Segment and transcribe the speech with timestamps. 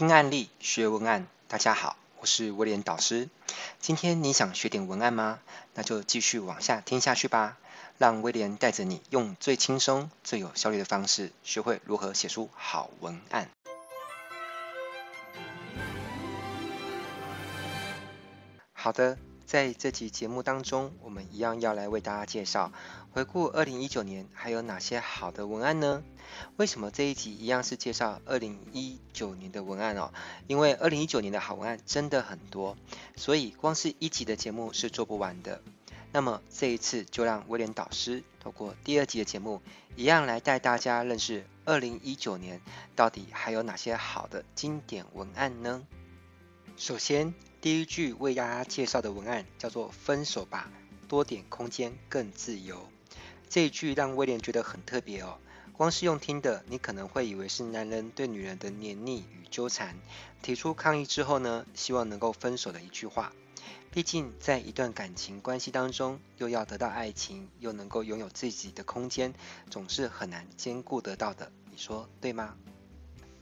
[0.00, 3.28] 听案例学文案，大家好，我是威廉导师。
[3.80, 5.40] 今天你想学点文案吗？
[5.74, 7.58] 那就继续往下听下去吧。
[7.98, 13.50] 让威廉带着你用最轻松、最有效率的方式，学会如何写出好文案。
[18.72, 19.18] 好的。
[19.50, 22.70] 在这期节目当中，我们一样要来为大家介绍
[23.10, 26.04] 回顾二零一九年还有哪些好的文案呢？
[26.56, 30.12] 为什么这一集一样是介绍二零一九年的文案哦？
[30.46, 32.76] 因为二零一九年的好文案真的很多，
[33.16, 35.60] 所以光是一集的节目是做不完的。
[36.12, 39.60] 那么这一次就让威廉导师透过第二集的节目，
[39.96, 42.60] 一样来带大家认识二零一九年
[42.94, 45.84] 到底还有哪些好的经典文案呢？
[46.76, 47.34] 首先。
[47.60, 50.70] 第一句为大家介绍的文案叫做“分手吧，
[51.06, 52.88] 多点空间更自由”。
[53.50, 55.36] 这一句让威廉觉得很特别哦。
[55.74, 59.94] 光是用听的，你可能会以为是男人对女人的黏腻与纠缠，
[60.40, 63.30] 提出抗议之后呢，希望能够分手的一句话。
[63.90, 69.34] 毕竟在一段感情关系当中，又要得到爱情，又能够拥有自己的空间，
[69.68, 71.52] 总是很难兼顾得到的。
[71.70, 72.56] 你说对吗？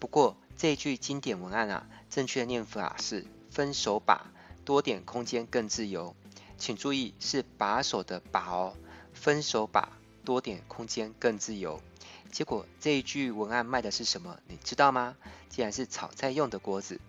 [0.00, 3.24] 不过这一句经典文案啊，正确的念法是。
[3.50, 4.30] 分手把，
[4.64, 6.14] 多点空间更自由。
[6.56, 8.74] 请注意，是把手的把哦。
[9.12, 9.90] 分手把，
[10.24, 11.80] 多点空间更自由。
[12.30, 14.38] 结果这一句文案卖的是什么？
[14.46, 15.16] 你知道吗？
[15.48, 17.00] 竟然是炒菜用的锅子。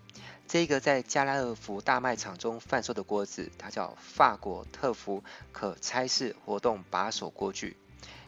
[0.47, 7.77] 这个在加拉尔福大卖场中贩售的锅子，它叫法国特福可拆式活动把手锅具。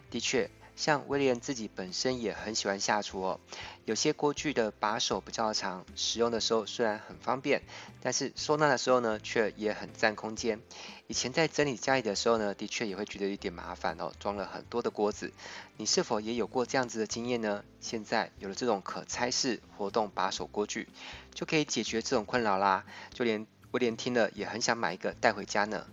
[0.09, 0.49] 的确。
[0.81, 3.39] 像威廉自己本身也很喜欢下厨哦，
[3.85, 7.61] 有些锅具的把手比较长，使用的时候虽然很方便，
[8.01, 10.59] 但是收纳的时候呢，却也很占空间。
[11.05, 15.31] 以前在整理家里的时候呢，的确也会觉得有点麻烦哦，装了很多的锅子。
[15.77, 17.63] 你是否也有过这样子的经验呢？
[17.79, 20.89] 现在有了这种可拆式活动把手锅具，
[21.35, 22.85] 就可以解决这种困扰啦。
[23.13, 25.85] 就连威廉听了也很想买一个带回家呢。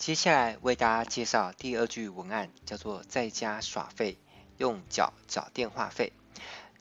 [0.00, 4.16] 接下来为大家介绍第二句文案，叫做“在家耍废，
[4.56, 6.14] 用脚缴电话费”。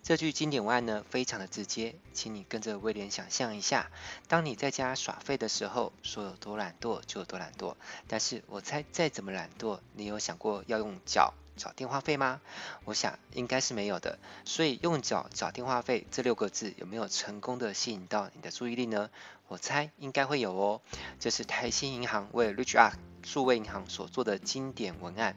[0.01, 3.91] 这句经典文案呢，非常的直接，请你跟着威廉想象一下，
[4.27, 7.75] 当你在家耍废的时候，说有多懒惰就有多懒惰。
[8.07, 12.41] 但是我猜再怎么懒惰，你有想过要用脚缴电话费吗？
[12.85, 14.17] 我想应该是没有的。
[14.45, 19.11] 所以用脚缴电话费这六个字有没有成功的吸引到你的注意力呢？
[19.47, 20.81] 我猜应该会有哦。
[21.19, 22.93] 这是台新银行为 ReachUp
[23.23, 25.35] 数位银行所做的经典文案，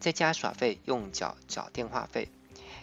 [0.00, 2.30] 在家耍废用脚缴电话费。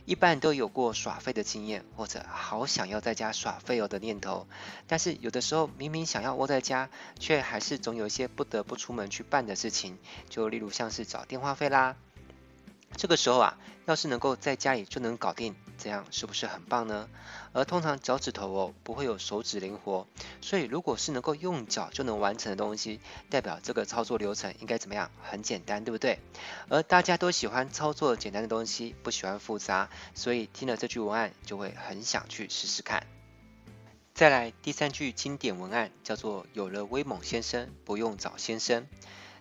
[0.06, 4.48] 一般都有过耍废的经验，或者好想要在家耍废哦的念头。
[4.88, 9.98] 但是有的时候明明想要窝在家，却还是总有一些不得不出门去办的事情。
[10.30, 11.96] 就例如像是找电话费啦。
[12.96, 17.10] 这个时候啊，要是能够在家里就能搞定，这样是不是很棒呢？
[17.52, 20.08] 而通常脚趾头哦不会有手指灵活，
[20.42, 23.00] 所以如果是能够用脚就能完成的东西，
[23.30, 25.12] 代表这个操作流程应该怎么样？
[25.22, 26.20] 很简单，对不对？
[26.70, 33.06] 而大家都喜欢操作简单的东西，不喜欢复杂，所以听了这句文案就会很想去试试看。
[34.14, 38.88] 再来第三句经典文案叫做“有了威猛先生，不用找先生”。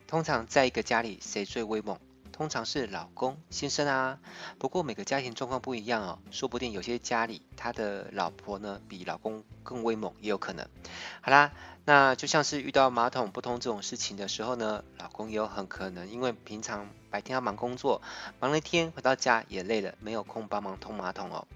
[0.08, 1.98] 通常在一个家里，谁最威猛？
[2.42, 4.18] 通常是老公先生啊，
[4.58, 10.66] 不过每个家庭状况不一样哦，说不定有些家里他的老婆呢比老公更威猛也有可能。
[11.20, 11.52] 好啦，
[11.84, 18.02] 那就像是遇到马桶不通这种事情的时候呢，老公也有很可能因为平常白天要忙工作，
[18.40, 21.46] 忙了一天回到家也累了，没有空帮忙通马桶哦。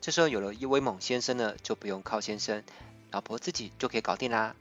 [0.00, 2.62] 这时候有了威猛先生呢，就不用靠先生，
[3.16, 4.54] 老婆自己就可以搞定啦。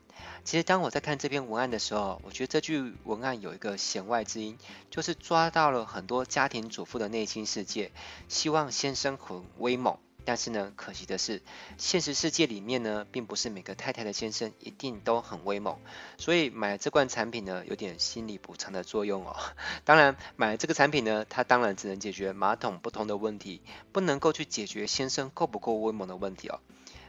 [0.45, 4.57] 其实当我在看这篇文案的时候，我觉得这句文案有一个弦外之音，
[4.89, 7.91] 就是抓到了很多家庭主妇的内心世界，
[8.29, 9.97] 希望先生很威猛。
[10.23, 11.41] 但是呢，可惜的是，
[11.77, 15.77] 现实世界里面呢，并不是每个太太的先生一定都很威猛。
[16.17, 19.35] 所以买这罐产品呢，有点心理补偿的作用哦。
[19.83, 23.61] 当然，买这个产品呢，它当然只能解决马桶不通的问题，
[23.91, 26.61] 不能够去解决先生够不够威猛的问题哦。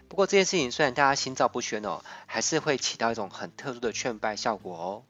[0.09, 5.03] 不过这件事情虽然大家心照不宣哦，还是会起到一种很特殊的劝败效果哦。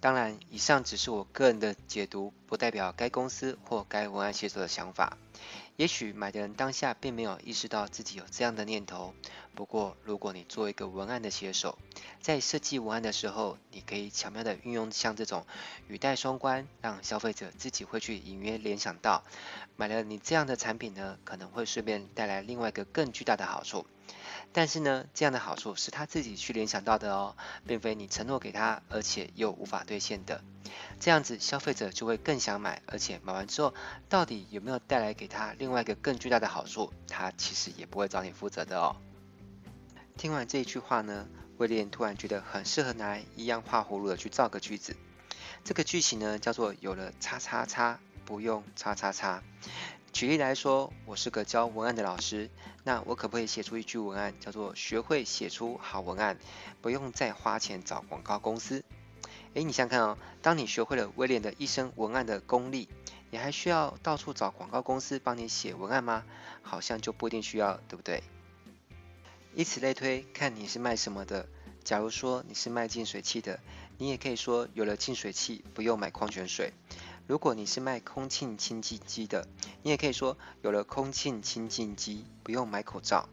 [0.00, 5.18] 当然，以上只是我个人的解读，不代表该公司或该文案写作的想法。
[5.80, 9.14] 也许买的人当下并没有意识到自己有这样的念头。
[9.54, 11.78] 不过，如果你做一个文案的写手，
[12.20, 15.46] 在设计文案的时候，你可以巧妙地运用像这种
[15.88, 19.24] 语带双关，让消费者自己会去隐约联想到，
[19.76, 23.86] 买了你这样的产品呢，可能会顺便带来另外一个更巨大的好处。
[24.52, 27.36] 但是呢，这样的好处是他自己去联想到的哦，
[27.66, 30.42] 并非你承诺给他，而且又无法兑现的。
[30.98, 33.74] 这样子，消费者就会更想买，而且买完之后，
[34.08, 38.96] 到底有没有带来给他另外一个更巨大的好处，他其实也不会找你负责的哦。
[40.16, 41.28] 听完这一句话呢，
[41.58, 44.96] 威廉突然觉得很适合拿来一样画葫芦的去造个句子。
[45.64, 49.42] 这个句型呢，叫做有了叉叉叉，不用叉叉叉。
[50.12, 52.50] 举例来说，我是个教文案的老师，
[52.84, 56.36] 那我可不可以写出一句文案，叫做学会写出好文案，
[56.82, 58.84] 不用再花钱找广告公司？
[59.54, 62.88] 诶，你想看哦，当你学会了威廉的一身文案的功力，
[63.30, 66.24] 你还需要到处找广告公司帮你写文案吗？
[66.60, 68.22] 好像就不一定需要，对不对？
[69.54, 71.48] 以此类推，看你是卖什么的。
[71.82, 73.58] 假如说你是卖净水器的，
[73.96, 76.72] 你也可以说有了净水器，不用买矿泉水。
[77.30, 79.46] 如果你是卖空气清净机的，
[79.84, 83.28] 你也可以说有了空气清净机，不用买口罩。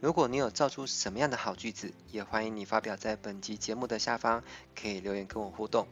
[0.00, 4.42] 如果你有造出什么样的好句子，也欢迎你发表在本集节目的下方，
[4.74, 5.86] 可以留言跟我互动。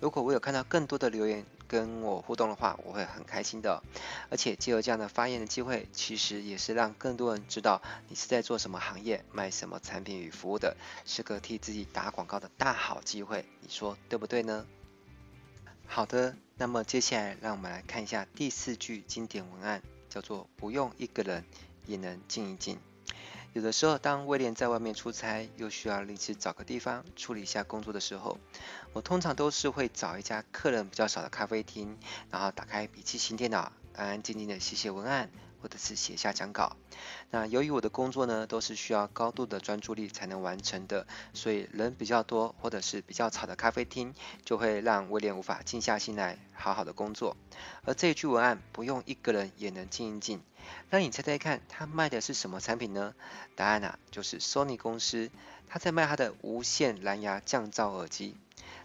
[0.00, 3.80] 如果我有看到更多的留言跟我互动的话，我会很开心的。
[4.28, 13.44] 而且借由这样的发言的机会，其实也是让更多人知道你是在做什么行业、卖什么产品与服务的，是个替自己打广告的大好机会。
[13.60, 14.66] 你说对不对呢？
[15.88, 16.36] 好的。
[16.60, 21.44] 那么接下来，让我们来看一下第四句经典文案，叫做“不用一个人
[21.86, 22.78] 也能静一静”。
[23.54, 28.38] 有的时候，当威廉在外面出差，又需要临时找个地方处理一下工作的时候，
[28.92, 31.96] 我通常都是会找一家客人比较少的咖啡厅，
[32.30, 35.30] 然后打开笔记型电脑，安安静静的写写文案。
[35.60, 36.76] 或者是写下讲稿，
[37.30, 44.14] 那由于我的工作呢，都是需要高度的专注力才能完成的，所以人比较多或者是比较吵的咖啡厅，
[44.44, 47.36] 就会让威廉无法静下心来好好的工作。
[47.84, 50.40] 而这一句文案不用一个人也能静一静，
[50.90, 53.14] 那你猜猜看，他卖的是什么产品呢？
[53.56, 55.30] 答案啊，就是 Sony 公司，
[55.68, 58.36] 他在卖他的无线蓝牙降噪耳机，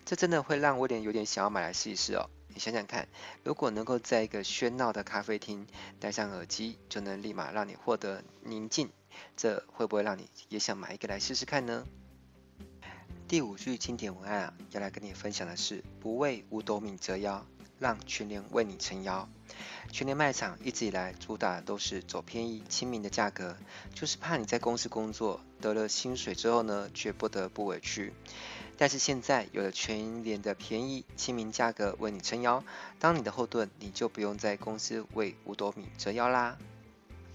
[0.06, 2.30] 这真的会让威廉有点想要买来试一试哦。
[2.54, 3.08] 你想想看，
[3.44, 5.66] 如果能够在一个喧闹的咖啡厅
[6.00, 8.90] 戴上耳机，就能立马让你获得宁静，
[9.36, 11.86] 这会不会让你也想买一个来试试看呢？
[13.28, 17.44] 第五句经典文案啊，要来跟你分享的是“不为五斗米折腰，
[17.80, 19.28] 让全年为你撑腰”。
[19.92, 23.58] 全年卖场一直以来主打的都是走便宜、亲民的价格，
[23.96, 28.14] 就是怕你在公司工作得了薪水之后呢，却不得不委屈。
[28.78, 32.64] 但是现在有了全联的便宜亲民价格为你撑腰，
[33.00, 36.58] 当你的后盾，你就不用在公司为五斗米折腰啦。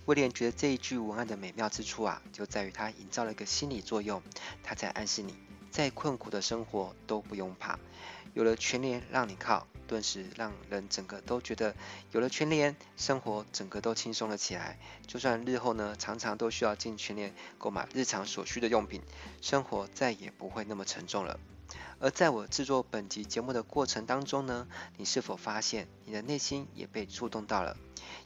[0.06, 4.22] 威廉觉得这一句文案的美妙之处啊，就在于它营造了一个心理作用，
[4.62, 5.34] 它在暗示你，
[5.70, 7.78] 再困苦的生活都不用怕，
[8.34, 9.66] 有了全联让你靠。
[9.88, 11.74] 顿时让人整个都觉得
[12.12, 14.78] 有了全联，生活整个都轻松了起来。
[15.06, 19.02] 就算日后呢，常常都需要进全联购买日常所需的用品，
[19.40, 21.40] 生活再也不会那么沉重了。
[21.98, 24.68] 而在我制作本集节目的过程当中呢，
[24.98, 27.76] 你是否发现你的内心也被触动到了？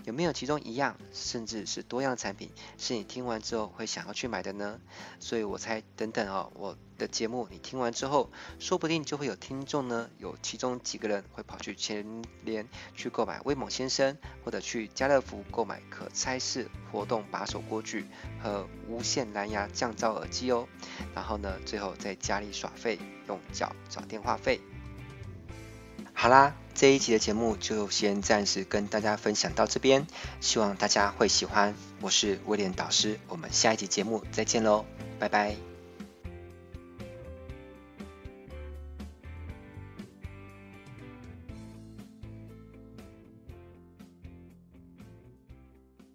[0.05, 4.81] 有没有其中一样，甚至是多样的产品，是你听完之后会想要去买的呢？
[5.21, 18.07] 所以我猜，等等哦，我的节目你听完之后，说不定就会有听众呢，有其中几个人会跑去全联去购买威猛先生，或者去家乐福购买可拆式活动把手锅具
[18.43, 20.67] 和无线蓝牙降噪耳机哦。
[21.15, 24.61] 然后呢，最后在家里耍废，用脚找电话费。
[26.13, 26.55] 好啦。
[26.75, 30.07] 这一集的节目就先暂时跟大家分享到这边，
[30.41, 31.75] 希望大家会喜欢。
[32.01, 34.85] 我是威廉导师，我们下一集节目再见喽，
[35.19, 35.72] 拜拜。